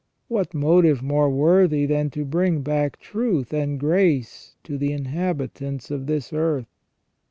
What 0.29 0.55
motive 0.55 1.03
more 1.03 1.29
worthy 1.29 1.85
than 1.85 2.09
to 2.09 2.25
bring 2.25 2.61
back 2.61 2.97
truth 2.99 3.53
and 3.53 3.79
grace 3.79 4.55
to 4.63 4.79
the 4.79 4.91
inhabitants 4.91 5.91
of 5.91 6.07
this 6.07 6.33
earth 6.33 6.65